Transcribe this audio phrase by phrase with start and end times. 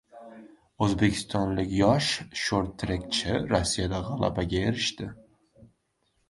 [0.85, 2.07] O‘zbekistonlik yosh
[2.45, 5.11] short-trekchi Rossiyada g‘alabaga erishdi